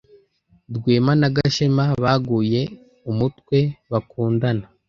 Rwema 0.75 1.13
na 1.21 1.27
Gashema 1.35 1.85
baguye 2.03 2.61
umutwe 3.11 3.57
bakundana. 3.91 4.65